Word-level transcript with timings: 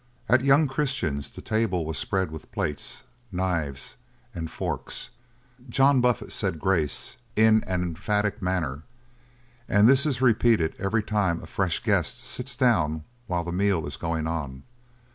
At 0.27 0.43
young 0.43 0.67
Christian's, 0.67 1.29
the 1.29 1.43
table 1.43 1.85
was 1.85 1.95
spread 1.95 2.31
with 2.31 2.51
plates, 2.51 3.03
knives 3.31 3.97
and 4.33 4.49
forks. 4.49 5.11
John 5.69 6.01
Buffet 6.01 6.31
said 6.31 6.57
grace 6.57 7.17
in 7.35 7.63
an 7.67 7.83
emphatic 7.83 8.41
manner, 8.41 8.81
and 9.69 9.87
this 9.87 10.07
is 10.07 10.19
repeated 10.19 10.73
every 10.79 11.03
time 11.03 11.39
a 11.39 11.45
fresh 11.45 11.83
guest 11.83 12.23
sits 12.23 12.55
down 12.55 13.03
while 13.27 13.43
the 13.43 13.51
meal 13.51 13.85
is 13.85 13.95
going 13.95 14.25
on. 14.25 14.63